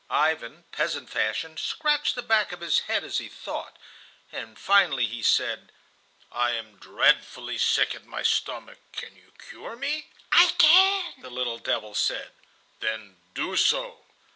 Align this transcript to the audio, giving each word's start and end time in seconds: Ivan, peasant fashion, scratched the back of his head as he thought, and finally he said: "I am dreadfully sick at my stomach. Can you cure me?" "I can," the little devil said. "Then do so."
Ivan, 0.09 0.63
peasant 0.71 1.11
fashion, 1.11 1.57
scratched 1.57 2.15
the 2.15 2.23
back 2.23 2.51
of 2.51 2.61
his 2.61 2.79
head 2.89 3.03
as 3.03 3.19
he 3.19 3.29
thought, 3.29 3.77
and 4.31 4.57
finally 4.57 5.05
he 5.05 5.21
said: 5.21 5.71
"I 6.31 6.53
am 6.53 6.77
dreadfully 6.77 7.59
sick 7.59 7.93
at 7.93 8.05
my 8.07 8.23
stomach. 8.23 8.79
Can 8.93 9.15
you 9.15 9.31
cure 9.37 9.75
me?" 9.75 10.07
"I 10.31 10.53
can," 10.57 11.21
the 11.21 11.29
little 11.29 11.59
devil 11.59 11.93
said. 11.93 12.31
"Then 12.79 13.17
do 13.35 13.55
so." 13.55 14.03